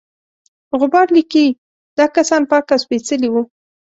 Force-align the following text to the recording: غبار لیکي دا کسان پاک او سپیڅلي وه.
غبار 0.79 1.07
لیکي 1.15 1.45
دا 1.97 2.05
کسان 2.15 2.41
پاک 2.49 2.67
او 2.73 2.79
سپیڅلي 2.83 3.29
وه. 3.31 3.41